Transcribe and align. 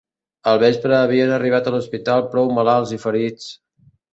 Al 0.51 0.55
vespre, 0.63 0.95
havien 0.99 1.35
arribat 1.35 1.69
a 1.69 1.75
l'hospital 1.77 2.27
prou 2.35 2.51
malalts 2.59 2.95
i 2.99 3.03
ferits 3.05 3.49